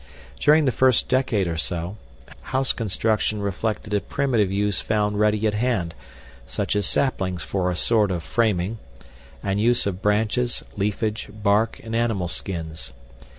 [0.39, 1.95] During the first decade or two,
[2.41, 5.93] house construction reflected a primitive use found ready at hand,
[6.47, 8.79] such as saplings for a sort of framing,
[9.43, 12.93] and use of branches, leafage, bark, and animal skins.